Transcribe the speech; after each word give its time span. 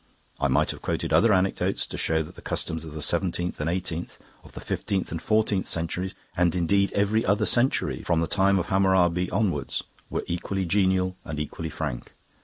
I 0.39 0.47
might 0.47 0.71
have 0.71 0.81
quoted 0.81 1.13
other 1.13 1.31
anecdotes 1.31 1.85
to 1.85 1.95
show 1.95 2.23
that 2.23 2.33
the 2.33 2.41
customs 2.41 2.83
of 2.83 2.95
the 2.95 3.03
seventeenth 3.03 3.59
and 3.61 3.69
eighteenth, 3.69 4.17
of 4.43 4.53
the 4.53 4.59
fifteenth 4.59 5.11
and 5.11 5.21
fourteenth 5.21 5.67
centuries, 5.67 6.15
and 6.35 6.55
indeed 6.55 6.91
of 6.93 6.97
every 6.97 7.23
other 7.23 7.45
century, 7.45 8.01
from 8.01 8.19
the 8.19 8.25
time 8.25 8.57
of 8.57 8.65
Hammurabi 8.69 9.29
onward, 9.29 9.75
were 10.09 10.23
equally 10.25 10.65
genial 10.65 11.17
and 11.23 11.39
equally 11.39 11.69
frank. 11.69 12.13